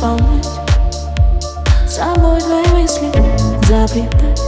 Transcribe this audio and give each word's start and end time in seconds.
заполнять. 0.00 0.48
Собой 1.86 2.40
твои 2.40 2.66
мысли 2.72 3.10
заплетать 3.68 4.40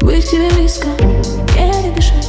Быть 0.00 0.30
тебе 0.30 0.50
близко, 0.52 0.88
еле 1.54 1.92
дышать. 1.94 2.28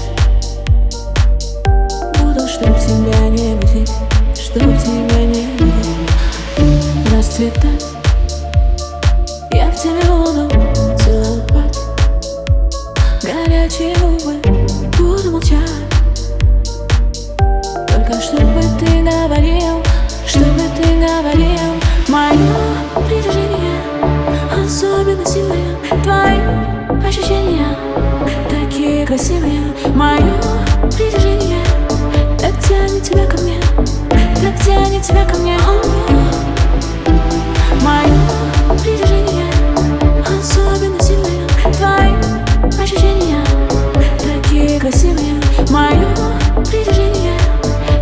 Буду, 2.20 2.48
чтоб 2.48 2.77
тебя 2.80 3.30
не 3.30 3.55
будить 3.55 3.91
Чтоб 4.36 4.77
тебя 4.77 5.26
не 5.26 5.48
будить 5.58 7.13
Расцветать 7.16 7.93
Твои 26.02 26.39
ощущения 27.08 27.67
Такие 28.49 29.05
красивые. 29.05 29.61
Мое 29.94 30.33
притяжение 30.97 31.63
Так 32.39 32.59
тянет 32.67 33.03
тебя 33.03 33.25
ко 33.27 33.38
мне 33.41 33.59
Так 34.41 34.66
тянет 34.66 35.03
тебя 35.03 35.23
ко 35.25 35.38
мне. 35.38 35.58
Мое 37.83 38.77
притяжение 38.81 39.45
Особенно 40.23 40.99
сильное. 40.99 41.47
Твои 41.73 42.81
ощущения 42.81 43.44
Такие 44.17 44.80
красивые. 44.80 45.36
Мое 45.69 46.08
притяжение 46.71 47.38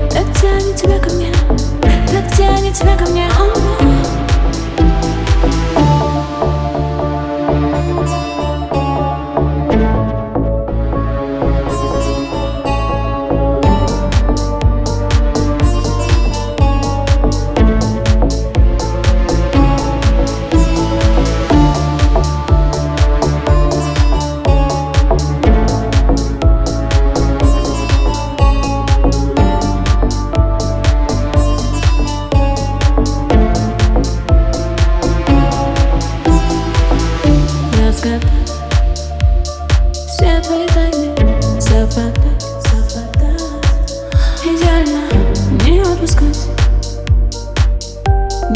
Так 0.09 0.25
тянет 0.41 0.75
тебя 0.77 0.97
ко 0.97 1.09
мне 1.09 1.31
Так 2.07 2.37
тянет 2.37 2.73
тебя 2.73 2.95
ко 2.95 3.05
мне 3.11 3.27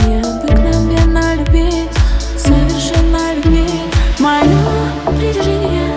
Необыкновенно 0.04 1.36
любить, 1.36 1.90
совершенно 2.38 3.34
любить. 3.36 3.94
Мое 4.20 4.44
притяжение 5.18 5.92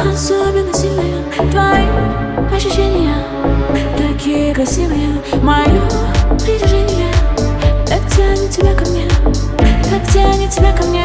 особенно 0.00 0.72
сильное. 0.74 1.22
Твои 1.50 1.86
ощущения 2.54 3.16
такие 3.96 4.54
красивые. 4.54 5.08
Мое 5.42 5.82
притяжение 6.44 7.12
так 7.86 8.00
тянет 8.14 8.50
тебя 8.50 8.74
ко 8.74 8.84
мне 8.90 9.08
Так 9.56 10.12
тянет 10.12 10.50
тебя 10.50 10.72
ко 10.72 10.82
мне 10.84 11.04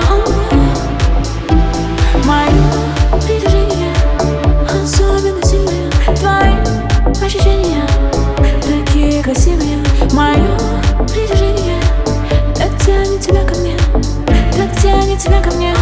тебя 15.17 15.41
ко 15.41 15.51
мне. 15.51 15.76